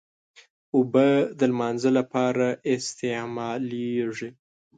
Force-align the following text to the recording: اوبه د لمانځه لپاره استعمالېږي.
اوبه 0.75 1.07
د 1.39 1.41
لمانځه 1.51 1.91
لپاره 1.97 2.47
استعمالېږي. 2.75 4.29